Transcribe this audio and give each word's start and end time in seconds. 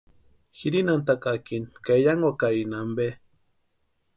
Jirinantʼakakini 0.57 1.67
ka 1.85 1.91
eyankwakarini 1.99 2.75
ampe. 2.81 3.07